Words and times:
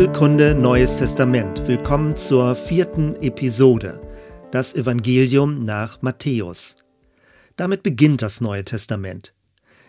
Bibelkunde 0.00 0.54
Neues 0.54 0.96
Testament. 0.96 1.68
Willkommen 1.68 2.16
zur 2.16 2.56
vierten 2.56 3.16
Episode, 3.16 4.00
das 4.50 4.74
Evangelium 4.74 5.66
nach 5.66 6.00
Matthäus. 6.00 6.76
Damit 7.56 7.82
beginnt 7.82 8.22
das 8.22 8.40
Neue 8.40 8.64
Testament. 8.64 9.34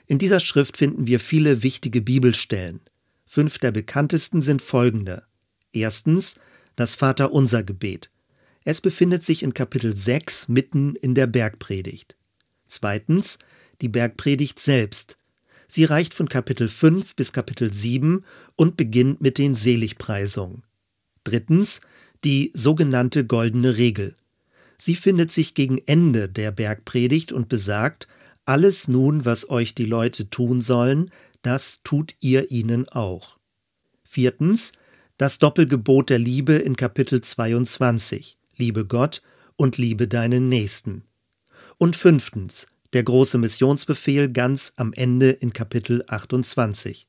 In 0.07 0.17
dieser 0.17 0.41
Schrift 0.41 0.75
finden 0.75 1.07
wir 1.07 1.21
viele 1.21 1.63
wichtige 1.63 2.01
Bibelstellen. 2.01 2.81
Fünf 3.25 3.57
der 3.59 3.71
bekanntesten 3.71 4.41
sind 4.41 4.61
folgende. 4.61 5.23
Erstens 5.71 6.35
das 6.75 6.95
Vaterunser 6.95 7.63
Gebet. 7.63 8.11
Es 8.65 8.81
befindet 8.81 9.23
sich 9.23 9.43
in 9.43 9.53
Kapitel 9.53 9.95
6 9.95 10.49
mitten 10.49 10.97
in 10.97 11.15
der 11.15 11.27
Bergpredigt. 11.27 12.17
Zweitens 12.67 13.39
die 13.79 13.87
Bergpredigt 13.87 14.59
selbst. 14.59 15.15
Sie 15.73 15.85
reicht 15.85 16.13
von 16.13 16.27
Kapitel 16.27 16.67
5 16.67 17.15
bis 17.15 17.31
Kapitel 17.31 17.71
7 17.71 18.25
und 18.57 18.75
beginnt 18.75 19.21
mit 19.21 19.37
den 19.37 19.53
Seligpreisungen. 19.53 20.63
Drittens 21.23 21.79
die 22.25 22.51
sogenannte 22.53 23.25
goldene 23.25 23.77
Regel. 23.77 24.17
Sie 24.77 24.97
findet 24.97 25.31
sich 25.31 25.53
gegen 25.53 25.77
Ende 25.85 26.27
der 26.27 26.51
Bergpredigt 26.51 27.31
und 27.31 27.47
besagt, 27.47 28.09
alles 28.43 28.89
nun, 28.89 29.23
was 29.23 29.49
euch 29.49 29.73
die 29.73 29.85
Leute 29.85 30.29
tun 30.29 30.59
sollen, 30.59 31.09
das 31.41 31.79
tut 31.85 32.15
ihr 32.19 32.51
ihnen 32.51 32.89
auch. 32.89 33.39
Viertens 34.03 34.73
das 35.15 35.39
Doppelgebot 35.39 36.09
der 36.09 36.19
Liebe 36.19 36.55
in 36.55 36.75
Kapitel 36.75 37.21
22. 37.21 38.37
Liebe 38.57 38.85
Gott 38.85 39.21
und 39.55 39.77
liebe 39.77 40.09
deinen 40.09 40.49
Nächsten. 40.49 41.05
Und 41.77 41.95
fünftens 41.95 42.67
der 42.93 43.03
große 43.03 43.37
Missionsbefehl 43.37 44.29
ganz 44.29 44.73
am 44.75 44.93
Ende 44.93 45.29
in 45.29 45.53
Kapitel 45.53 46.03
28. 46.07 47.07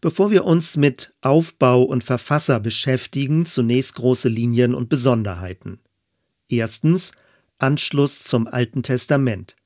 Bevor 0.00 0.30
wir 0.30 0.44
uns 0.44 0.76
mit 0.76 1.14
Aufbau 1.20 1.82
und 1.82 2.04
Verfasser 2.04 2.60
beschäftigen, 2.60 3.46
zunächst 3.46 3.94
große 3.96 4.28
Linien 4.28 4.74
und 4.74 4.88
Besonderheiten. 4.88 5.80
Erstens 6.48 7.12
Anschluss 7.58 8.22
zum 8.22 8.46
Alten 8.46 8.82
Testament. 8.82 9.56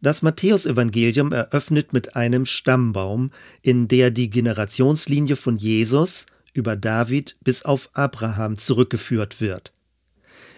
Das 0.00 0.22
Matthäusevangelium 0.22 1.32
eröffnet 1.32 1.92
mit 1.92 2.14
einem 2.14 2.46
Stammbaum, 2.46 3.30
in 3.62 3.88
der 3.88 4.10
die 4.10 4.30
Generationslinie 4.30 5.36
von 5.36 5.56
Jesus 5.56 6.26
über 6.52 6.76
David 6.76 7.36
bis 7.42 7.64
auf 7.64 7.90
Abraham 7.94 8.58
zurückgeführt 8.58 9.40
wird. 9.40 9.72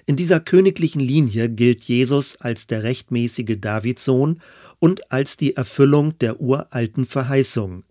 In 0.06 0.16
dieser 0.16 0.40
königlichen 0.40 1.00
Linie 1.00 1.48
gilt 1.48 1.82
Jesus 1.82 2.36
als 2.36 2.66
der 2.66 2.82
rechtmäßige 2.82 3.56
Davidssohn 3.60 4.40
und 4.78 5.12
als 5.12 5.36
die 5.36 5.56
Erfüllung 5.56 6.18
der 6.18 6.40
uralten 6.40 7.06
Verheißung. 7.06 7.84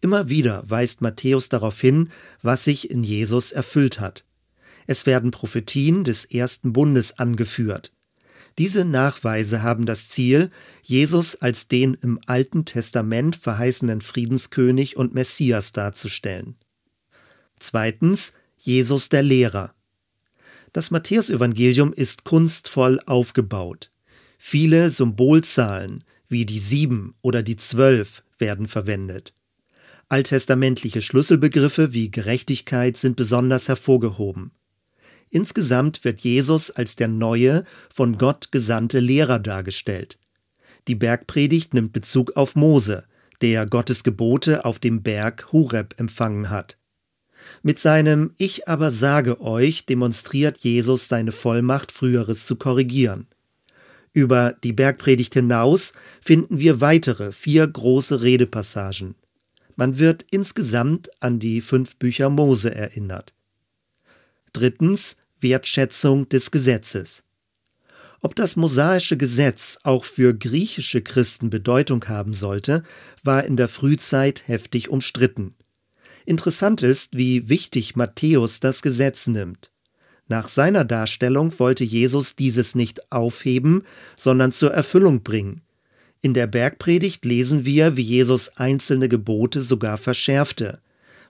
Immer 0.00 0.28
wieder 0.28 0.64
weist 0.66 1.00
Matthäus 1.00 1.48
darauf 1.48 1.80
hin, 1.80 2.10
was 2.42 2.64
sich 2.64 2.90
in 2.90 3.04
Jesus 3.04 3.52
erfüllt 3.52 4.00
hat. 4.00 4.24
Es 4.86 5.06
werden 5.06 5.30
Prophetien 5.30 6.04
des 6.04 6.24
ersten 6.24 6.72
Bundes 6.72 7.18
angeführt. 7.18 7.92
Diese 8.58 8.84
Nachweise 8.84 9.62
haben 9.62 9.86
das 9.86 10.08
Ziel, 10.08 10.50
Jesus 10.82 11.36
als 11.36 11.68
den 11.68 11.94
im 11.94 12.20
Alten 12.26 12.64
Testament 12.64 13.36
verheißenen 13.36 14.00
Friedenskönig 14.00 14.96
und 14.96 15.14
Messias 15.14 15.72
darzustellen. 15.72 16.56
Zweitens 17.58 18.32
Jesus 18.58 19.08
der 19.08 19.22
Lehrer. 19.22 19.74
Das 20.72 20.90
Matthäusevangelium 20.90 21.92
ist 21.92 22.24
kunstvoll 22.24 23.00
aufgebaut. 23.06 23.90
Viele 24.38 24.90
Symbolzahlen 24.90 26.04
wie 26.28 26.46
die 26.46 26.60
sieben 26.60 27.14
oder 27.20 27.42
die 27.42 27.56
zwölf 27.56 28.24
werden 28.38 28.66
verwendet. 28.66 29.34
Alttestamentliche 30.08 31.02
Schlüsselbegriffe 31.02 31.92
wie 31.92 32.10
Gerechtigkeit 32.10 32.96
sind 32.96 33.16
besonders 33.16 33.68
hervorgehoben. 33.68 34.52
Insgesamt 35.30 36.04
wird 36.04 36.20
Jesus 36.20 36.70
als 36.70 36.96
der 36.96 37.08
neue, 37.08 37.64
von 37.88 38.18
Gott 38.18 38.52
gesandte 38.52 39.00
Lehrer 39.00 39.38
dargestellt. 39.38 40.18
Die 40.88 40.94
Bergpredigt 40.94 41.72
nimmt 41.72 41.92
Bezug 41.92 42.36
auf 42.36 42.56
Mose, 42.56 43.06
der 43.40 43.66
Gottes 43.66 44.04
Gebote 44.04 44.64
auf 44.64 44.78
dem 44.78 45.02
Berg 45.02 45.52
Horeb 45.52 45.98
empfangen 45.98 46.50
hat. 46.50 46.76
Mit 47.62 47.78
seinem 47.78 48.32
Ich 48.38 48.68
aber 48.68 48.90
sage 48.90 49.40
euch 49.40 49.86
demonstriert 49.86 50.58
Jesus 50.58 51.08
seine 51.08 51.32
Vollmacht, 51.32 51.92
Früheres 51.92 52.46
zu 52.46 52.56
korrigieren. 52.56 53.26
Über 54.12 54.54
die 54.62 54.72
Bergpredigt 54.72 55.34
hinaus 55.34 55.94
finden 56.20 56.58
wir 56.58 56.80
weitere 56.80 57.32
vier 57.32 57.66
große 57.66 58.20
Redepassagen. 58.20 59.14
Man 59.76 59.98
wird 59.98 60.26
insgesamt 60.30 61.10
an 61.22 61.38
die 61.38 61.60
fünf 61.60 61.96
Bücher 61.96 62.28
Mose 62.28 62.74
erinnert. 62.74 63.32
Drittens 64.52 65.16
Wertschätzung 65.40 66.28
des 66.28 66.50
Gesetzes. 66.50 67.24
Ob 68.20 68.36
das 68.36 68.54
mosaische 68.54 69.16
Gesetz 69.16 69.78
auch 69.82 70.04
für 70.04 70.32
griechische 70.32 71.02
Christen 71.02 71.50
Bedeutung 71.50 72.06
haben 72.06 72.34
sollte, 72.34 72.84
war 73.24 73.44
in 73.44 73.56
der 73.56 73.66
Frühzeit 73.66 74.46
heftig 74.46 74.90
umstritten. 74.90 75.54
Interessant 76.24 76.82
ist, 76.82 77.16
wie 77.16 77.48
wichtig 77.48 77.96
Matthäus 77.96 78.60
das 78.60 78.82
Gesetz 78.82 79.26
nimmt. 79.26 79.70
Nach 80.28 80.48
seiner 80.48 80.84
Darstellung 80.84 81.58
wollte 81.58 81.84
Jesus 81.84 82.36
dieses 82.36 82.74
nicht 82.74 83.12
aufheben, 83.12 83.82
sondern 84.16 84.52
zur 84.52 84.72
Erfüllung 84.72 85.22
bringen. 85.22 85.62
In 86.20 86.34
der 86.34 86.46
Bergpredigt 86.46 87.24
lesen 87.24 87.64
wir, 87.64 87.96
wie 87.96 88.02
Jesus 88.02 88.56
einzelne 88.56 89.08
Gebote 89.08 89.60
sogar 89.60 89.98
verschärfte. 89.98 90.80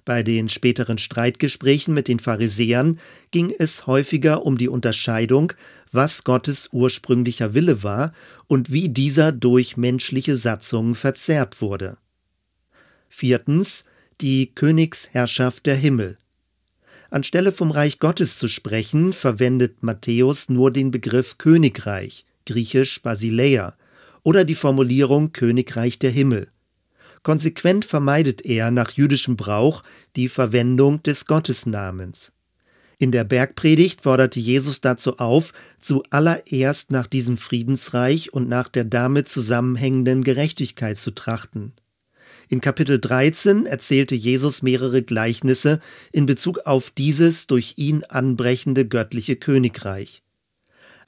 Bei 0.05 0.23
den 0.23 0.49
späteren 0.49 0.99
Streitgesprächen 0.99 1.95
mit 1.95 2.09
den 2.09 2.19
Pharisäern 2.19 2.99
ging 3.31 3.53
es 3.57 3.87
häufiger 3.87 4.45
um 4.45 4.59
die 4.59 4.69
Unterscheidung, 4.69 5.53
was 5.93 6.25
Gottes 6.25 6.69
ursprünglicher 6.73 7.55
Wille 7.55 7.83
war 7.83 8.13
und 8.49 8.73
wie 8.73 8.89
dieser 8.89 9.33
durch 9.33 9.77
menschliche 9.77 10.37
Satzungen 10.37 10.95
verzerrt 10.95 11.63
wurde. 11.63 11.99
Viertens 13.09 13.85
die 14.23 14.55
Königsherrschaft 14.55 15.67
der 15.67 15.75
Himmel. 15.75 16.17
Anstelle 17.11 17.53
vom 17.53 17.73
Reich 17.73 17.99
Gottes 17.99 18.39
zu 18.39 18.49
sprechen, 18.49 19.13
verwendet 19.13 19.83
Matthäus 19.83 20.49
nur 20.49 20.71
den 20.71 20.93
Begriff 20.93 21.39
Königreich, 21.39 22.25
griechisch 22.47 23.03
Basileia, 23.03 23.75
oder 24.23 24.45
die 24.45 24.55
Formulierung 24.55 25.33
Königreich 25.33 25.99
der 25.99 26.11
Himmel. 26.11 26.49
Konsequent 27.25 27.85
vermeidet 27.85 28.45
er 28.45 28.71
nach 28.71 28.93
jüdischem 28.93 29.37
Brauch 29.37 29.83
die 30.17 30.29
Verwendung 30.29 31.03
des 31.03 31.27
Gottesnamens. 31.27 32.33
In 32.99 33.11
der 33.11 33.25
Bergpredigt 33.25 34.03
forderte 34.03 34.39
Jesus 34.39 34.81
dazu 34.81 35.19
auf, 35.19 35.53
zuallererst 35.81 36.93
nach 36.93 37.09
diesem 37.09 37.37
Friedensreich 37.37 38.33
und 38.33 38.49
nach 38.49 38.69
der 38.69 38.85
damit 38.85 39.29
zusammenhängenden 39.29 40.23
Gerechtigkeit 40.23 40.99
zu 40.99 41.11
trachten. 41.11 41.73
In 42.53 42.61
Kapitel 42.61 43.01
13 43.01 43.65
erzählte 43.65 44.15
Jesus 44.15 44.61
mehrere 44.61 45.03
Gleichnisse 45.03 45.81
in 46.13 46.27
Bezug 46.27 46.59
auf 46.67 46.91
dieses 46.91 47.47
durch 47.47 47.79
ihn 47.79 48.05
anbrechende 48.05 48.87
göttliche 48.87 49.37
Königreich. 49.37 50.23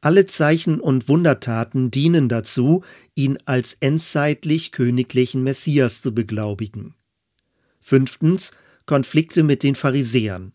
Alle 0.01 0.25
Zeichen 0.25 0.81
und 0.81 1.07
Wundertaten 1.07 1.91
dienen 1.91 2.31
dazu, 2.31 2.83
ihn 3.15 3.37
als 3.45 3.77
endzeitlich 3.81 4.73
königlichen 4.73 5.43
Messias 5.43 6.01
zu 6.01 6.15
beglaubigen. 6.15 6.95
Fünftens 7.79 8.53
Konflikte 8.87 9.43
mit 9.43 9.63
den 9.63 9.75
Pharisäern. 9.75 10.53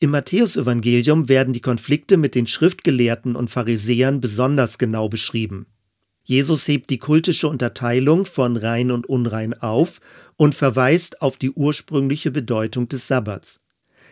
Im 0.00 0.10
Matthäusevangelium 0.10 1.30
werden 1.30 1.54
die 1.54 1.62
Konflikte 1.62 2.18
mit 2.18 2.34
den 2.34 2.46
Schriftgelehrten 2.46 3.34
und 3.34 3.48
Pharisäern 3.48 4.20
besonders 4.20 4.76
genau 4.76 5.08
beschrieben. 5.08 5.64
Jesus 6.28 6.68
hebt 6.68 6.90
die 6.90 6.98
kultische 6.98 7.48
Unterteilung 7.48 8.26
von 8.26 8.58
rein 8.58 8.90
und 8.90 9.06
unrein 9.06 9.54
auf 9.54 10.02
und 10.36 10.54
verweist 10.54 11.22
auf 11.22 11.38
die 11.38 11.50
ursprüngliche 11.50 12.30
Bedeutung 12.30 12.86
des 12.86 13.06
Sabbats. 13.06 13.60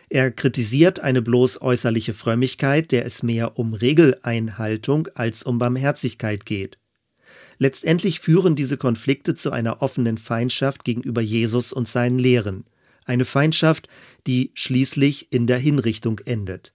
Er 0.09 0.31
kritisiert 0.31 0.99
eine 0.99 1.21
bloß 1.21 1.61
äußerliche 1.61 2.15
Frömmigkeit, 2.15 2.91
der 2.91 3.05
es 3.05 3.21
mehr 3.21 3.59
um 3.59 3.75
Regeleinhaltung 3.75 5.09
als 5.13 5.43
um 5.43 5.59
Barmherzigkeit 5.59 6.47
geht. 6.47 6.79
Letztendlich 7.59 8.19
führen 8.19 8.55
diese 8.55 8.77
Konflikte 8.77 9.35
zu 9.35 9.51
einer 9.51 9.83
offenen 9.83 10.17
Feindschaft 10.17 10.85
gegenüber 10.85 11.21
Jesus 11.21 11.71
und 11.71 11.87
seinen 11.87 12.17
Lehren, 12.17 12.65
eine 13.05 13.25
Feindschaft, 13.25 13.89
die 14.25 14.49
schließlich 14.55 15.31
in 15.31 15.45
der 15.45 15.59
Hinrichtung 15.59 16.17
endet. 16.25 16.73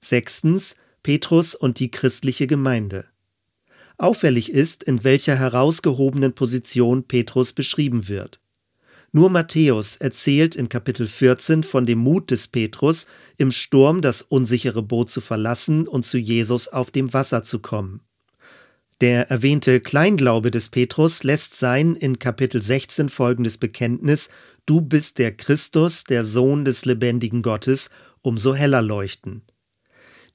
Sechstens 0.00 0.74
Petrus 1.04 1.54
und 1.54 1.78
die 1.78 1.92
christliche 1.92 2.48
Gemeinde. 2.48 3.13
Auffällig 3.96 4.50
ist, 4.50 4.82
in 4.82 5.04
welcher 5.04 5.36
herausgehobenen 5.36 6.34
Position 6.34 7.04
Petrus 7.04 7.52
beschrieben 7.52 8.08
wird. 8.08 8.40
Nur 9.12 9.30
Matthäus 9.30 9.94
erzählt 9.94 10.56
in 10.56 10.68
Kapitel 10.68 11.06
14 11.06 11.62
von 11.62 11.86
dem 11.86 12.00
Mut 12.00 12.32
des 12.32 12.48
Petrus, 12.48 13.06
im 13.38 13.52
Sturm 13.52 14.00
das 14.00 14.22
unsichere 14.22 14.82
Boot 14.82 15.08
zu 15.08 15.20
verlassen 15.20 15.86
und 15.86 16.04
zu 16.04 16.18
Jesus 16.18 16.66
auf 16.66 16.90
dem 16.90 17.12
Wasser 17.12 17.44
zu 17.44 17.60
kommen. 17.60 18.00
Der 19.00 19.30
erwähnte 19.30 19.80
Kleinglaube 19.80 20.50
des 20.50 20.68
Petrus 20.68 21.22
lässt 21.22 21.56
sein 21.56 21.94
in 21.94 22.18
Kapitel 22.18 22.60
16 22.60 23.08
folgendes 23.08 23.58
Bekenntnis 23.58 24.30
Du 24.66 24.80
bist 24.80 25.18
der 25.18 25.36
Christus, 25.36 26.04
der 26.04 26.24
Sohn 26.24 26.64
des 26.64 26.84
lebendigen 26.84 27.42
Gottes, 27.42 27.90
umso 28.22 28.54
heller 28.54 28.82
leuchten. 28.82 29.42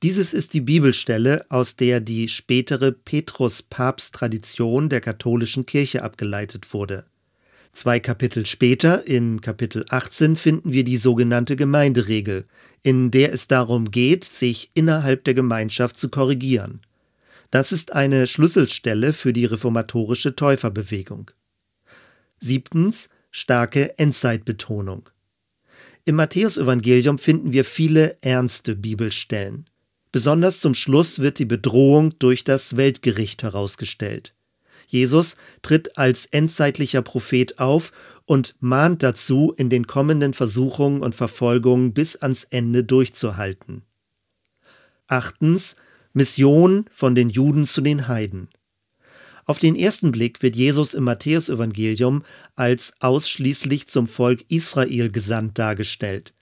Dieses 0.02 0.34
ist 0.34 0.54
die 0.54 0.62
Bibelstelle, 0.62 1.46
aus 1.50 1.76
der 1.76 2.00
die 2.00 2.30
spätere 2.30 2.94
Petrus-Papst-Tradition 2.94 4.88
der 4.88 5.02
katholischen 5.02 5.66
Kirche 5.66 6.04
abgeleitet 6.04 6.74
wurde. 6.74 7.06
Zwei 7.74 8.00
Kapitel 8.00 8.46
später, 8.46 9.06
in 9.06 9.42
Kapitel 9.42 9.86
18, 9.90 10.38
finden 10.38 10.72
wir 10.72 10.86
die 10.86 10.96
sogenannte 10.96 11.58
Gemeinderegel, 11.58 12.46
in 12.82 13.12
der 13.12 13.34
es 13.34 13.50
darum 13.50 13.92
geht, 13.92 14.24
sich 14.24 14.72
innerhalb 14.74 15.26
der 15.26 15.34
Gemeinschaft 15.34 15.98
zu 15.98 16.08
korrigieren. 16.08 16.80
Das 17.52 17.74
ist 17.74 17.92
eine 17.92 18.26
Schlüsselstelle 18.26 19.12
für 19.12 19.34
die 19.34 19.46
reformatorische 19.46 20.34
Täuferbewegung. 20.34 21.32
Siebtens 22.40 23.10
starke 23.32 24.00
Endzeitbetonung. 24.00 25.10
Im 26.06 26.16
Matthäusevangelium 26.16 27.18
finden 27.18 27.52
wir 27.52 27.66
viele 27.66 28.18
ernste 28.22 28.76
Bibelstellen. 28.76 29.69
Besonders 30.12 30.60
zum 30.60 30.74
Schluss 30.74 31.20
wird 31.20 31.38
die 31.40 31.46
Bedrohung 31.46 32.18
durch 32.20 32.44
das 32.44 32.78
Weltgericht 32.78 33.44
herausgestellt. 33.44 34.34
Jesus 34.88 35.38
tritt 35.62 35.98
als 36.00 36.26
endzeitlicher 36.26 37.04
Prophet 37.04 37.60
auf 37.60 37.92
und 38.26 38.56
mahnt 38.60 39.04
dazu, 39.04 39.54
in 39.56 39.70
den 39.70 39.86
kommenden 39.86 40.34
Versuchungen 40.34 41.02
und 41.02 41.14
Verfolgungen 41.14 41.94
bis 41.94 42.16
ans 42.16 42.44
Ende 42.44 42.84
durchzuhalten. 42.84 43.84
Achtens 45.08 45.76
Mission 46.14 46.86
von 46.92 47.14
den 47.14 47.30
Juden 47.30 47.66
zu 47.66 47.82
den 47.82 48.08
Heiden. 48.08 48.50
Auf 49.46 49.60
den 49.60 49.76
ersten 49.76 50.12
Blick 50.12 50.42
wird 50.42 50.56
Jesus 50.56 50.96
im 50.96 51.04
Matthäusevangelium 51.04 52.24
als 52.56 52.94
ausschließlich 53.00 53.88
zum 53.88 54.08
Volk 54.08 54.46
Israel 54.50 55.12
gesandt 55.12 55.58
dargestellt. 55.60 56.34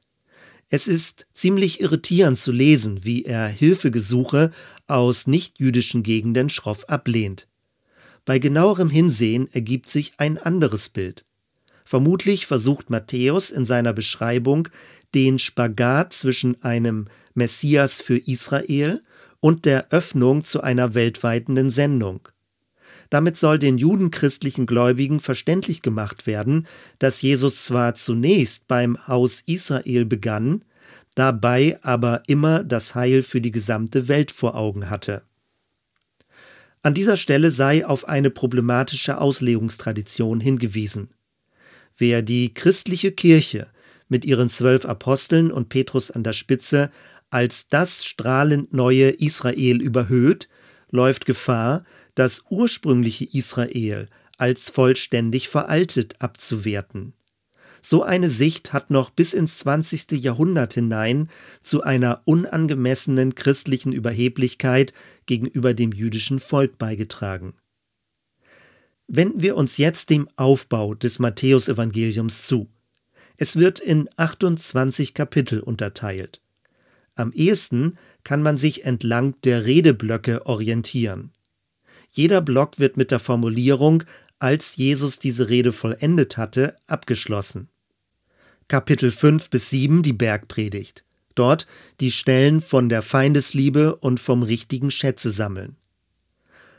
Es 0.70 0.88
ist 0.88 1.28
ziemlich 1.34 1.80
irritierend 1.80 2.38
zu 2.38 2.52
lesen, 2.52 3.06
wie 3.06 3.24
er 3.24 3.48
Hilfegesuche 3.48 4.52
aus 4.86 5.26
nichtjüdischen 5.26 6.04
Gegenden 6.04 6.50
schroff 6.50 6.90
ablehnt. 6.90 7.48
Bei 8.26 8.40
genauerem 8.40 8.90
Hinsehen 8.90 9.48
ergibt 9.54 9.88
sich 9.88 10.14
ein 10.18 10.38
anderes 10.38 10.90
Bild. 10.90 11.24
Vermutlich 11.86 12.46
versucht 12.46 12.90
Matthäus 12.90 13.50
in 13.50 13.64
seiner 13.64 13.94
Beschreibung 13.94 14.68
den 15.16 15.40
Spagat 15.40 16.12
zwischen 16.12 16.62
einem 16.62 17.08
Messias 17.34 18.02
für 18.02 18.18
Israel 18.18 19.02
und 19.40 19.64
der 19.64 19.94
Öffnung 19.94 20.44
zu 20.44 20.60
einer 20.60 20.96
weltweitenden 20.96 21.70
Sendung. 21.70 22.28
Damit 23.10 23.38
soll 23.38 23.60
den 23.60 23.78
judenchristlichen 23.78 24.66
Gläubigen 24.66 25.20
verständlich 25.20 25.82
gemacht 25.82 26.28
werden, 26.28 26.68
dass 27.00 27.22
Jesus 27.22 27.64
zwar 27.64 27.96
zunächst 27.96 28.68
beim 28.68 29.08
Haus 29.08 29.42
Israel 29.46 30.06
begann, 30.06 30.66
dabei 31.16 31.80
aber 31.82 32.24
immer 32.28 32.64
das 32.64 32.96
Heil 32.96 33.24
für 33.24 33.42
die 33.42 33.52
gesamte 33.52 34.08
Welt 34.08 34.32
vor 34.32 34.56
Augen 34.56 34.90
hatte. 34.90 35.24
An 36.82 36.94
dieser 36.94 37.18
Stelle 37.18 37.52
sei 37.52 37.86
auf 37.86 38.08
eine 38.08 38.30
problematische 38.30 39.20
Auslegungstradition 39.20 40.40
hingewiesen. 40.40 41.10
Wer 41.98 42.22
die 42.22 42.54
christliche 42.54 43.12
Kirche 43.12 43.68
mit 44.08 44.24
ihren 44.26 44.50
zwölf 44.50 44.86
Aposteln 44.86 45.52
und 45.52 45.70
Petrus 45.70 46.12
an 46.12 46.24
der 46.24 46.34
Spitze 46.34 46.92
als 47.30 47.68
das 47.68 48.06
strahlend 48.06 48.74
neue 48.74 49.10
Israel 49.10 49.82
überhöht, 49.82 50.48
läuft 50.92 51.26
Gefahr, 51.26 51.84
das 52.18 52.46
ursprüngliche 52.50 53.26
Israel 53.26 54.08
als 54.40 54.72
vollständig 54.72 55.50
veraltet 55.50 56.16
abzuwerten. 56.20 57.14
So 57.80 58.02
eine 58.02 58.32
Sicht 58.32 58.74
hat 58.74 58.90
noch 58.90 59.12
bis 59.12 59.34
ins 59.34 59.60
20. 59.60 60.14
Jahrhundert 60.14 60.74
hinein 60.74 61.30
zu 61.62 61.84
einer 61.84 62.24
unangemessenen 62.26 63.36
christlichen 63.36 63.94
Überheblichkeit 63.94 64.94
gegenüber 65.28 65.76
dem 65.76 65.92
jüdischen 65.92 66.40
Volk 66.40 66.80
beigetragen. 66.80 67.54
Wenden 69.08 69.44
wir 69.44 69.56
uns 69.56 69.78
jetzt 69.78 70.10
dem 70.10 70.28
Aufbau 70.38 70.96
des 70.96 71.20
Matthäusevangeliums 71.20 72.48
zu. 72.48 72.68
Es 73.38 73.58
wird 73.58 73.80
in 73.80 74.10
28 74.18 75.14
Kapitel 75.14 75.60
unterteilt. 75.60 76.42
Am 77.14 77.32
ehesten 77.32 77.94
kann 78.24 78.42
man 78.42 78.58
sich 78.58 78.86
entlang 78.86 79.40
der 79.44 79.66
Redeblöcke 79.66 80.48
orientieren. 80.48 81.32
Jeder 82.10 82.42
Block 82.42 82.80
wird 82.80 82.98
mit 82.98 83.12
der 83.12 83.20
Formulierung 83.20 84.04
als 84.40 84.76
Jesus 84.76 85.20
diese 85.20 85.50
Rede 85.50 85.74
vollendet 85.74 86.38
hatte, 86.38 86.78
abgeschlossen. 86.88 87.70
Kapitel 88.68 89.12
5 89.12 89.50
bis 89.50 89.70
7 89.70 90.04
die 90.04 90.14
Bergpredigt. 90.14 91.04
Dort 91.36 91.68
die 92.00 92.12
Stellen 92.12 92.62
von 92.62 92.90
der 92.90 93.02
Feindesliebe 93.02 93.96
und 93.96 94.20
vom 94.20 94.44
richtigen 94.44 94.92
Schätze 94.92 95.32
sammeln. 95.32 95.78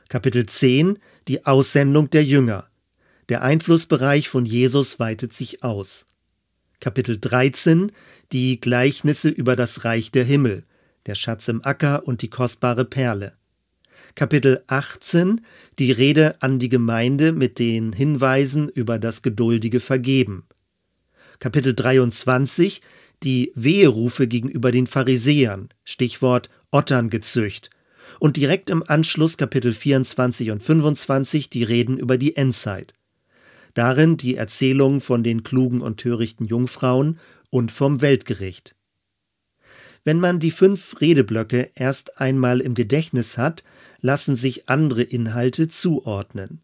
Kapitel 0.08 0.46
10 0.46 0.98
die 1.28 1.46
Aussendung 1.46 2.10
der 2.10 2.24
Jünger. 2.24 2.68
Der 3.28 3.42
Einflussbereich 3.42 4.28
von 4.28 4.46
Jesus 4.46 4.98
weitet 4.98 5.32
sich 5.32 5.62
aus. 5.62 6.06
Kapitel 6.80 7.18
13 7.18 7.92
die 8.32 8.60
Gleichnisse 8.60 9.30
über 9.30 9.56
das 9.56 9.84
Reich 9.84 10.10
der 10.10 10.24
Himmel, 10.24 10.64
der 11.06 11.14
Schatz 11.14 11.48
im 11.48 11.64
Acker 11.64 12.06
und 12.06 12.20
die 12.20 12.28
kostbare 12.28 12.84
Perle. 12.84 13.37
Kapitel 14.18 14.64
18 14.66 15.42
die 15.78 15.92
Rede 15.92 16.42
an 16.42 16.58
die 16.58 16.68
Gemeinde 16.68 17.30
mit 17.30 17.60
den 17.60 17.92
Hinweisen 17.92 18.68
über 18.68 18.98
das 18.98 19.22
geduldige 19.22 19.78
Vergeben. 19.78 20.42
Kapitel 21.38 21.72
23 21.72 22.82
die 23.22 23.52
Weherufe 23.54 24.26
gegenüber 24.26 24.72
den 24.72 24.88
Pharisäern, 24.88 25.68
Stichwort 25.84 26.50
Otterngezücht. 26.72 27.70
Und 28.18 28.36
direkt 28.36 28.70
im 28.70 28.82
Anschluss 28.84 29.36
Kapitel 29.36 29.72
24 29.72 30.50
und 30.50 30.64
25 30.64 31.48
die 31.48 31.62
Reden 31.62 31.96
über 31.96 32.18
die 32.18 32.34
Endzeit. 32.34 32.94
Darin 33.74 34.16
die 34.16 34.34
Erzählung 34.34 35.00
von 35.00 35.22
den 35.22 35.44
klugen 35.44 35.80
und 35.80 36.00
törichten 36.00 36.44
Jungfrauen 36.44 37.20
und 37.50 37.70
vom 37.70 38.00
Weltgericht. 38.00 38.74
Wenn 40.08 40.20
man 40.20 40.40
die 40.40 40.52
fünf 40.52 41.02
Redeblöcke 41.02 41.70
erst 41.74 42.18
einmal 42.18 42.62
im 42.62 42.72
Gedächtnis 42.72 43.36
hat, 43.36 43.62
lassen 44.00 44.36
sich 44.36 44.66
andere 44.66 45.02
Inhalte 45.02 45.68
zuordnen. 45.68 46.62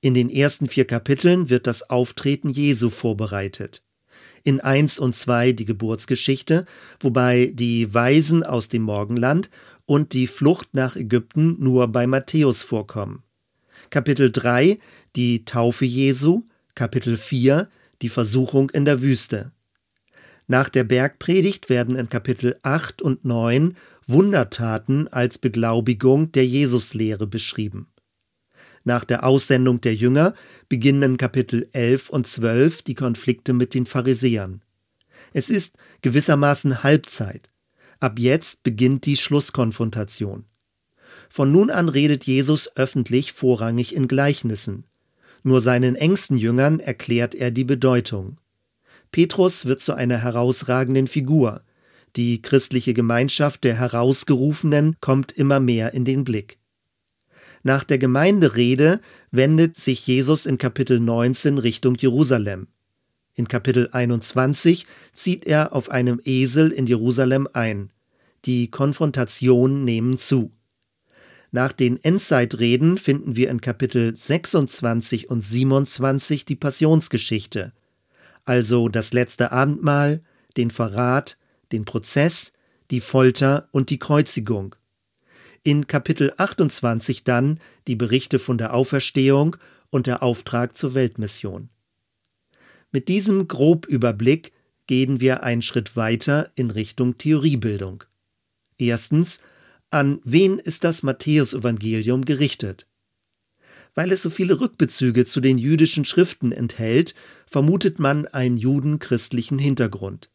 In 0.00 0.14
den 0.14 0.30
ersten 0.30 0.66
vier 0.66 0.86
Kapiteln 0.86 1.50
wird 1.50 1.66
das 1.66 1.90
Auftreten 1.90 2.48
Jesu 2.48 2.88
vorbereitet. 2.88 3.82
In 4.44 4.62
eins 4.62 4.98
und 4.98 5.14
zwei 5.14 5.52
die 5.52 5.66
Geburtsgeschichte, 5.66 6.64
wobei 7.00 7.52
die 7.52 7.92
Weisen 7.92 8.42
aus 8.42 8.70
dem 8.70 8.80
Morgenland 8.80 9.50
und 9.84 10.14
die 10.14 10.26
Flucht 10.26 10.68
nach 10.72 10.96
Ägypten 10.96 11.62
nur 11.62 11.88
bei 11.88 12.06
Matthäus 12.06 12.62
vorkommen. 12.62 13.24
Kapitel 13.90 14.32
3 14.32 14.78
die 15.16 15.44
Taufe 15.44 15.84
Jesu, 15.84 16.44
Kapitel 16.74 17.18
4 17.18 17.68
die 18.00 18.08
Versuchung 18.08 18.70
in 18.70 18.86
der 18.86 19.02
Wüste. 19.02 19.52
Nach 20.46 20.68
der 20.68 20.84
Bergpredigt 20.84 21.70
werden 21.70 21.96
in 21.96 22.08
Kapitel 22.08 22.56
8 22.62 23.00
und 23.00 23.24
9 23.24 23.76
Wundertaten 24.06 25.08
als 25.08 25.38
Beglaubigung 25.38 26.32
der 26.32 26.46
Jesuslehre 26.46 27.26
beschrieben. 27.26 27.88
Nach 28.84 29.04
der 29.04 29.24
Aussendung 29.24 29.80
der 29.80 29.94
Jünger 29.94 30.34
beginnen 30.68 31.02
in 31.02 31.16
Kapitel 31.16 31.68
11 31.72 32.10
und 32.10 32.26
12 32.26 32.82
die 32.82 32.94
Konflikte 32.94 33.54
mit 33.54 33.72
den 33.72 33.86
Pharisäern. 33.86 34.60
Es 35.32 35.48
ist 35.48 35.78
gewissermaßen 36.02 36.82
Halbzeit. 36.82 37.48
Ab 37.98 38.18
jetzt 38.18 38.62
beginnt 38.62 39.06
die 39.06 39.16
Schlusskonfrontation. 39.16 40.44
Von 41.30 41.50
nun 41.50 41.70
an 41.70 41.88
redet 41.88 42.24
Jesus 42.24 42.76
öffentlich 42.76 43.32
vorrangig 43.32 43.94
in 43.94 44.08
Gleichnissen. 44.08 44.84
Nur 45.42 45.62
seinen 45.62 45.94
engsten 45.94 46.36
Jüngern 46.36 46.80
erklärt 46.80 47.34
er 47.34 47.50
die 47.50 47.64
Bedeutung. 47.64 48.38
Petrus 49.14 49.64
wird 49.64 49.78
zu 49.78 49.94
einer 49.94 50.18
herausragenden 50.18 51.06
Figur. 51.06 51.62
Die 52.16 52.42
christliche 52.42 52.94
Gemeinschaft 52.94 53.62
der 53.62 53.76
Herausgerufenen 53.76 54.96
kommt 55.00 55.30
immer 55.30 55.60
mehr 55.60 55.94
in 55.94 56.04
den 56.04 56.24
Blick. 56.24 56.58
Nach 57.62 57.84
der 57.84 57.98
Gemeinderede 57.98 58.98
wendet 59.30 59.76
sich 59.76 60.04
Jesus 60.04 60.46
in 60.46 60.58
Kapitel 60.58 60.98
19 60.98 61.58
Richtung 61.58 61.94
Jerusalem. 61.94 62.66
In 63.36 63.46
Kapitel 63.46 63.88
21 63.92 64.84
zieht 65.12 65.46
er 65.46 65.76
auf 65.76 65.92
einem 65.92 66.20
Esel 66.24 66.72
in 66.72 66.86
Jerusalem 66.86 67.46
ein. 67.52 67.92
Die 68.46 68.68
Konfrontationen 68.68 69.84
nehmen 69.84 70.18
zu. 70.18 70.50
Nach 71.52 71.70
den 71.70 72.02
Endzeitreden 72.02 72.98
finden 72.98 73.36
wir 73.36 73.50
in 73.50 73.60
Kapitel 73.60 74.16
26 74.16 75.30
und 75.30 75.40
27 75.40 76.46
die 76.46 76.56
Passionsgeschichte 76.56 77.72
also 78.44 78.88
das 78.88 79.12
letzte 79.12 79.52
Abendmahl, 79.52 80.22
den 80.56 80.70
Verrat, 80.70 81.38
den 81.72 81.84
Prozess, 81.84 82.52
die 82.90 83.00
Folter 83.00 83.68
und 83.72 83.90
die 83.90 83.98
Kreuzigung. 83.98 84.76
in 85.66 85.86
Kapitel 85.86 86.32
28 86.36 87.24
dann 87.24 87.58
die 87.88 87.96
Berichte 87.96 88.38
von 88.38 88.58
der 88.58 88.74
Auferstehung 88.74 89.56
und 89.90 90.06
der 90.06 90.22
Auftrag 90.22 90.76
zur 90.76 90.92
Weltmission. 90.92 91.70
Mit 92.92 93.08
diesem 93.08 93.48
Grobüberblick 93.48 94.52
gehen 94.86 95.20
wir 95.20 95.42
einen 95.42 95.62
Schritt 95.62 95.96
weiter 95.96 96.50
in 96.54 96.70
Richtung 96.70 97.16
Theoriebildung. 97.16 98.04
Erstens, 98.76 99.40
an 99.90 100.20
wen 100.24 100.58
ist 100.58 100.84
das 100.84 101.02
Matthäusevangelium 101.02 102.24
gerichtet? 102.24 102.86
Weil 103.94 104.10
es 104.10 104.22
so 104.22 104.30
viele 104.30 104.60
Rückbezüge 104.60 105.24
zu 105.24 105.40
den 105.40 105.56
jüdischen 105.56 106.04
Schriften 106.04 106.52
enthält, 106.52 107.14
vermutet 107.46 107.98
man 107.98 108.26
einen 108.26 108.56
judenchristlichen 108.56 109.58
Hintergrund. 109.58 110.30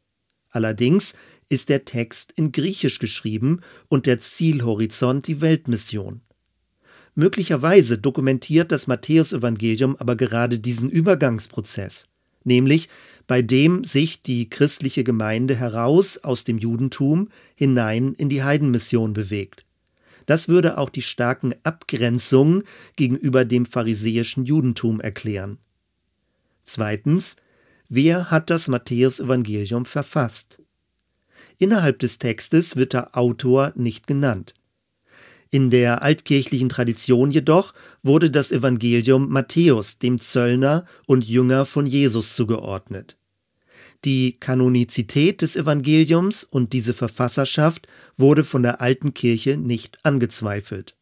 Allerdings 0.50 1.14
ist 1.50 1.70
der 1.70 1.86
Text 1.86 2.32
in 2.36 2.52
Griechisch 2.52 3.00
geschrieben 3.00 3.60
und 3.88 4.06
der 4.06 4.20
Zielhorizont 4.20 5.28
die 5.28 5.42
Weltmission. 5.42 6.22
Möglicherweise 7.16 7.98
dokumentiert 7.98 8.72
das 8.72 8.88
Matthäusevangelium 8.88 9.96
aber 9.98 10.16
gerade 10.16 10.60
diesen 10.60 10.90
Übergangsprozess, 10.90 12.08
nämlich 12.44 12.88
bei 13.28 13.42
dem 13.42 13.84
sich 13.84 14.22
die 14.22 14.50
christliche 14.50 15.04
Gemeinde 15.04 15.56
heraus 15.56 16.18
aus 16.18 16.46
dem 16.46 16.58
Judentum 16.58 17.30
hinein 17.56 18.14
in 18.14 18.30
die 18.30 18.44
Heidenmission 18.44 19.14
bewegt. 19.14 19.66
Das 20.30 20.48
würde 20.48 20.78
auch 20.78 20.92
die 20.92 21.02
starken 21.02 21.56
Abgrenzungen 21.64 22.62
gegenüber 22.96 23.46
dem 23.46 23.66
pharisäischen 23.66 24.46
Judentum 24.46 25.02
erklären. 25.02 25.58
Zweitens, 26.64 27.36
wer 27.88 28.30
hat 28.30 28.52
das 28.52 28.68
Matthäusevangelium 28.68 29.88
verfasst? 29.88 30.62
Innerhalb 31.58 31.98
des 31.98 32.20
Textes 32.20 32.76
wird 32.76 32.94
der 32.94 33.18
Autor 33.18 33.74
nicht 33.76 34.06
genannt. 34.06 34.54
In 35.50 35.72
der 35.72 36.04
altkirchlichen 36.04 36.70
Tradition 36.70 37.32
jedoch 37.32 37.74
wurde 38.04 38.30
das 38.30 38.52
Evangelium 38.52 39.30
Matthäus, 39.30 39.98
dem 39.98 40.22
Zöllner 40.22 40.86
und 41.08 41.26
Jünger 41.26 41.66
von 41.66 41.88
Jesus, 41.88 42.36
zugeordnet. 42.36 43.18
Die 44.06 44.40
Kanonizität 44.40 45.42
des 45.42 45.58
Evangeliums 45.58 46.46
und 46.46 46.72
diese 46.72 46.94
Verfasserschaft 46.94 47.88
wurde 48.16 48.46
von 48.46 48.64
der 48.64 48.80
alten 48.80 49.14
Kirche 49.14 49.58
nicht 49.58 50.00
angezweifelt. 50.04 50.96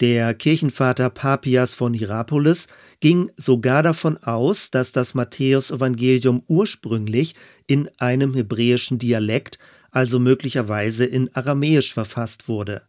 Der 0.00 0.32
Kirchenvater 0.34 1.10
Papias 1.10 1.74
von 1.74 1.92
Hierapolis 1.92 2.68
ging 3.00 3.30
sogar 3.36 3.82
davon 3.82 4.16
aus, 4.18 4.70
dass 4.70 4.92
das 4.92 5.14
Matthäusevangelium 5.14 6.42
ursprünglich 6.48 7.34
in 7.66 7.88
einem 7.98 8.34
hebräischen 8.34 8.98
Dialekt, 8.98 9.58
also 9.90 10.18
möglicherweise 10.18 11.04
in 11.04 11.34
Aramäisch 11.34 11.92
verfasst 11.92 12.48
wurde. 12.48 12.82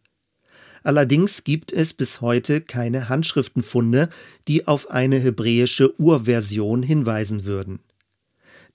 Allerdings 0.82 1.44
gibt 1.44 1.72
es 1.72 1.92
bis 1.92 2.20
heute 2.20 2.60
keine 2.60 3.08
Handschriftenfunde, 3.08 4.08
die 4.46 4.66
auf 4.66 4.90
eine 4.90 5.18
hebräische 5.18 5.98
Urversion 6.00 6.82
hinweisen 6.82 7.44
würden. 7.44 7.80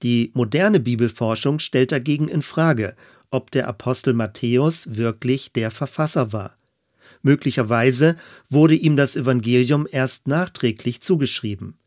Die 0.01 0.31
moderne 0.33 0.79
Bibelforschung 0.79 1.59
stellt 1.59 1.91
dagegen 1.91 2.27
in 2.27 2.41
Frage, 2.41 2.95
ob 3.29 3.51
der 3.51 3.67
Apostel 3.67 4.13
Matthäus 4.13 4.95
wirklich 4.95 5.53
der 5.53 5.71
Verfasser 5.71 6.33
war. 6.33 6.57
Möglicherweise 7.21 8.15
wurde 8.49 8.75
ihm 8.75 8.97
das 8.97 9.15
Evangelium 9.15 9.87
erst 9.89 10.27
nachträglich 10.27 11.01
zugeschrieben. 11.01 11.77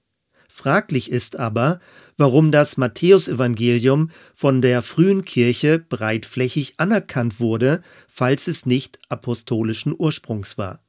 Fraglich 0.49 1.11
ist 1.11 1.37
aber, 1.37 1.81
warum 2.17 2.51
das 2.51 2.79
Matthäusevangelium 2.79 4.11
von 4.35 4.63
der 4.63 4.83
frühen 4.83 5.25
Kirche 5.27 5.79
breitflächig 5.79 6.75
anerkannt 6.79 7.41
wurde, 7.41 7.83
falls 8.09 8.49
es 8.49 8.65
nicht 8.65 8.99
apostolischen 9.11 9.95
Ursprungs 9.97 10.57
war. 10.57 10.81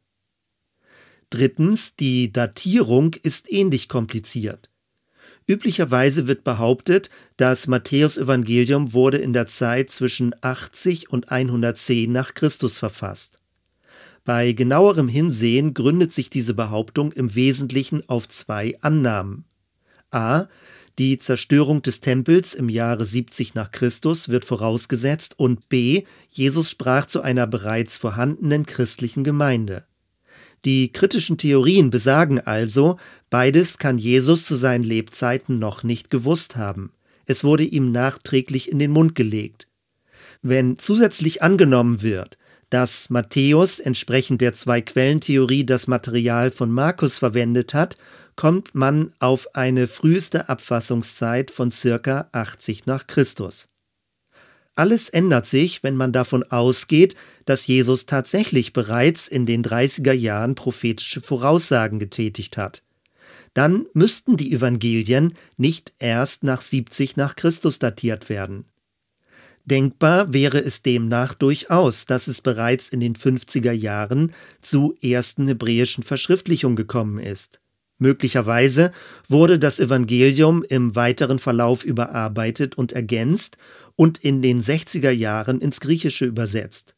Drittens, 1.30 1.98
die 1.98 2.32
Datierung 2.32 3.14
ist 3.16 3.52
ähnlich 3.52 3.90
kompliziert. 3.90 4.70
Üblicherweise 5.48 6.28
wird 6.28 6.44
behauptet, 6.44 7.10
das 7.38 7.68
Matthäusevangelium 7.68 8.92
wurde 8.92 9.18
in 9.18 9.32
der 9.32 9.48
Zeit 9.48 9.90
zwischen 9.90 10.36
80 10.42 11.10
und 11.10 11.32
110 11.32 12.12
nach 12.12 12.34
Christus 12.34 12.78
verfasst. 12.78 13.40
Bei 14.26 14.52
genauerem 14.52 15.08
Hinsehen 15.08 15.74
gründet 15.74 16.12
sich 16.12 16.30
diese 16.30 16.54
Behauptung 16.54 17.14
im 17.14 17.34
Wesentlichen 17.34 18.08
auf 18.10 18.28
zwei 18.28 18.78
Annahmen. 18.82 19.46
A. 20.12 20.48
Die 21.00 21.18
Zerstörung 21.18 21.82
des 21.82 22.02
Tempels 22.02 22.54
im 22.54 22.68
Jahre 22.68 23.06
70 23.06 23.56
nach 23.56 23.72
Christus 23.72 24.28
wird 24.28 24.44
vorausgesetzt 24.44 25.40
und 25.40 25.70
b. 25.70 26.04
Jesus 26.28 26.72
sprach 26.72 27.06
zu 27.06 27.22
einer 27.22 27.48
bereits 27.48 27.96
vorhandenen 27.96 28.66
christlichen 28.66 29.24
Gemeinde. 29.24 29.86
Die 30.66 30.92
kritischen 30.92 31.38
Theorien 31.38 31.90
besagen 31.90 32.40
also, 32.40 32.98
beides 33.30 33.78
kann 33.78 33.98
Jesus 33.98 34.46
zu 34.46 34.56
seinen 34.56 34.84
Lebzeiten 34.84 35.60
noch 35.60 35.84
nicht 35.84 36.10
gewusst 36.10 36.56
haben. 36.56 36.92
Es 37.26 37.44
wurde 37.44 37.64
ihm 37.64 37.92
nachträglich 37.92 38.72
in 38.72 38.80
den 38.80 38.92
Mund 38.92 39.16
gelegt. 39.16 39.68
Wenn 40.42 40.78
zusätzlich 40.78 41.44
angenommen 41.44 42.02
wird, 42.02 42.38
dass 42.70 43.10
Matthäus 43.10 43.80
entsprechend 43.80 44.42
der 44.42 44.54
Zwei-Quellen-Theorie 44.54 45.66
das 45.66 45.88
Material 45.88 46.52
von 46.52 46.72
Markus 46.72 47.18
verwendet 47.18 47.74
hat, 47.74 47.98
kommt 48.36 48.76
man 48.76 49.14
auf 49.20 49.56
eine 49.56 49.88
früheste 49.88 50.50
Abfassungszeit 50.50 51.50
von 51.50 51.72
circa 51.72 52.30
80 52.34 52.86
nach 52.86 53.08
Christus. 53.08 53.70
Alles 54.78 55.10
ändert 55.10 55.48
sich, 55.48 55.82
wenn 55.82 55.96
man 55.96 56.12
davon 56.12 56.44
ausgeht, 56.44 57.16
dass 57.46 57.66
Jesus 57.66 58.06
tatsächlich 58.06 58.74
bereits 58.74 59.28
in 59.28 59.48
den 59.48 59.64
30er 59.64 60.14
Jahren 60.14 60.54
prophetische 60.54 61.20
Voraussagen 61.20 61.98
getätigt 61.98 62.58
hat. 62.58 62.84
Dann 63.56 63.88
müssten 63.94 64.38
die 64.38 64.54
Evangelien 64.54 65.34
nicht 65.58 65.94
erst 65.98 66.44
nach 66.44 66.62
70 66.62 67.18
nach 67.18 67.36
Christus 67.36 67.80
datiert 67.80 68.30
werden. 68.30 68.66
Denkbar 69.66 70.32
wäre 70.32 70.60
es 70.60 70.84
demnach 70.84 71.34
durchaus, 71.34 72.06
dass 72.06 72.28
es 72.28 72.42
bereits 72.42 72.90
in 72.90 73.00
den 73.00 73.16
50er 73.16 73.72
Jahren 73.72 74.32
zu 74.62 74.96
ersten 75.02 75.48
hebräischen 75.48 76.04
Verschriftlichungen 76.04 76.76
gekommen 76.76 77.18
ist. 77.18 77.62
Möglicherweise 77.98 78.92
wurde 79.28 79.58
das 79.58 79.80
Evangelium 79.80 80.64
im 80.70 80.96
weiteren 80.96 81.40
Verlauf 81.40 81.84
überarbeitet 81.84 82.76
und 82.76 82.92
ergänzt 82.92 83.58
und 83.98 84.24
in 84.24 84.42
den 84.42 84.62
60er 84.62 85.12
Jahren 85.12 85.60
ins 85.60 85.82
Griechische 85.82 86.24
übersetzt. 86.24 86.96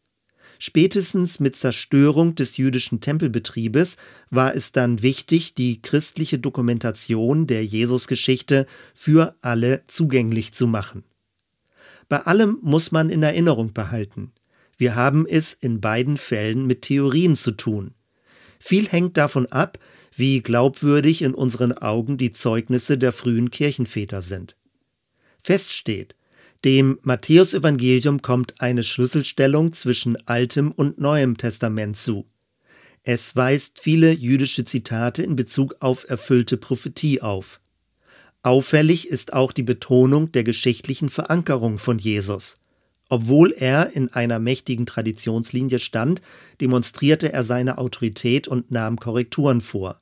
Spätestens 0.60 1.40
mit 1.40 1.56
Zerstörung 1.56 2.36
des 2.36 2.58
jüdischen 2.58 3.00
Tempelbetriebes 3.00 3.96
war 4.30 4.54
es 4.54 4.74
dann 4.74 5.02
wichtig, 5.02 5.56
die 5.56 5.82
christliche 5.82 6.38
Dokumentation 6.38 7.48
der 7.48 7.66
Jesusgeschichte 7.66 8.68
für 8.94 9.34
alle 9.42 9.82
zugänglich 9.88 10.54
zu 10.54 10.68
machen. 10.68 11.06
Bei 12.10 12.20
allem 12.20 12.60
muss 12.62 12.92
man 12.92 13.10
in 13.10 13.24
Erinnerung 13.24 13.72
behalten, 13.74 14.34
wir 14.78 14.96
haben 14.96 15.26
es 15.26 15.54
in 15.54 15.82
beiden 15.82 16.18
Fällen 16.18 16.66
mit 16.66 16.84
Theorien 16.84 17.36
zu 17.36 17.52
tun. 17.52 17.94
Viel 18.60 18.88
hängt 18.88 19.18
davon 19.18 19.46
ab, 19.48 19.78
wie 20.16 20.42
glaubwürdig 20.42 21.22
in 21.22 21.34
unseren 21.34 21.74
Augen 21.78 22.18
die 22.18 22.32
Zeugnisse 22.32 22.98
der 22.98 23.12
frühen 23.12 23.52
Kirchenväter 23.52 24.22
sind. 24.22 24.56
Fest 25.40 25.74
steht, 25.74 26.16
dem 26.66 27.00
Matthäusevangelium 27.04 28.22
kommt 28.22 28.62
eine 28.62 28.84
Schlüsselstellung 28.84 29.72
zwischen 29.72 30.18
Altem 30.28 30.72
und 30.72 31.00
Neuem 31.00 31.38
Testament 31.38 31.96
zu. 31.96 32.26
Es 33.04 33.36
weist 33.36 33.80
viele 33.82 34.12
jüdische 34.12 34.66
Zitate 34.66 35.24
in 35.24 35.38
Bezug 35.38 35.78
auf 35.80 36.10
erfüllte 36.10 36.58
Prophetie 36.58 37.22
auf. 37.22 37.62
Auffällig 38.44 39.08
ist 39.08 39.34
auch 39.34 39.54
die 39.54 39.64
Betonung 39.64 40.32
der 40.32 40.44
geschichtlichen 40.44 41.10
Verankerung 41.10 41.78
von 41.78 41.98
Jesus. 41.98 42.58
Obwohl 43.08 43.52
er 43.52 43.96
in 43.96 44.10
einer 44.10 44.40
mächtigen 44.40 44.86
Traditionslinie 44.86 45.80
stand, 45.80 46.22
demonstrierte 46.62 47.34
er 47.34 47.44
seine 47.44 47.78
Autorität 47.78 48.48
und 48.48 48.70
nahm 48.70 49.00
Korrekturen 49.00 49.62
vor. 49.62 50.02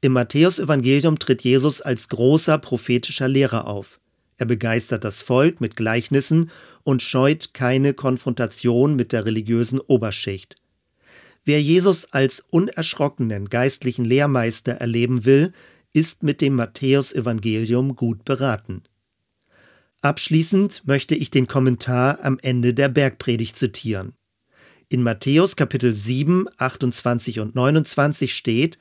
Im 0.00 0.12
Matthäusevangelium 0.12 1.18
tritt 1.18 1.42
Jesus 1.42 1.80
als 1.80 2.08
großer 2.08 2.58
prophetischer 2.58 3.28
Lehrer 3.28 3.66
auf. 3.66 3.98
Er 4.38 4.46
begeistert 4.46 5.04
das 5.04 5.20
Volk 5.20 5.60
mit 5.60 5.76
Gleichnissen 5.76 6.50
und 6.84 7.02
scheut 7.02 7.52
keine 7.54 7.92
Konfrontation 7.92 8.96
mit 8.96 9.12
der 9.12 9.26
religiösen 9.26 9.80
Oberschicht. 9.80 10.56
Wer 11.44 11.60
Jesus 11.60 12.12
als 12.12 12.44
unerschrockenen 12.50 13.48
geistlichen 13.48 14.04
Lehrmeister 14.04 14.72
erleben 14.72 15.24
will, 15.24 15.52
ist 15.92 16.22
mit 16.22 16.40
dem 16.40 16.54
Matthäusevangelium 16.54 17.96
gut 17.96 18.24
beraten. 18.24 18.82
Abschließend 20.00 20.86
möchte 20.86 21.16
ich 21.16 21.30
den 21.30 21.48
Kommentar 21.48 22.20
am 22.22 22.38
Ende 22.40 22.74
der 22.74 22.88
Bergpredigt 22.88 23.56
zitieren. 23.56 24.14
In 24.88 25.02
Matthäus 25.02 25.56
Kapitel 25.56 25.92
7, 25.92 26.46
28 26.56 27.40
und 27.40 27.56
29 27.56 28.34
steht, 28.34 28.78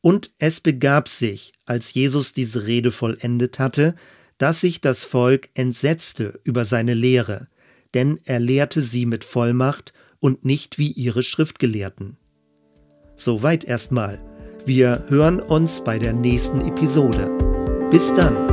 Und 0.00 0.30
es 0.38 0.60
begab 0.60 1.08
sich, 1.08 1.52
als 1.66 1.92
Jesus 1.92 2.32
diese 2.32 2.66
Rede 2.66 2.92
vollendet 2.92 3.58
hatte, 3.58 3.94
dass 4.40 4.62
sich 4.62 4.80
das 4.80 5.04
Volk 5.04 5.50
entsetzte 5.52 6.40
über 6.44 6.64
seine 6.64 6.94
Lehre, 6.94 7.48
denn 7.92 8.18
er 8.24 8.40
lehrte 8.40 8.80
sie 8.80 9.04
mit 9.04 9.22
Vollmacht 9.22 9.92
und 10.18 10.46
nicht 10.46 10.78
wie 10.78 10.90
ihre 10.90 11.22
Schriftgelehrten. 11.22 12.16
Soweit 13.16 13.64
erstmal. 13.64 14.18
Wir 14.64 15.04
hören 15.08 15.40
uns 15.40 15.84
bei 15.84 15.98
der 15.98 16.14
nächsten 16.14 16.62
Episode. 16.62 17.36
Bis 17.90 18.14
dann. 18.14 18.49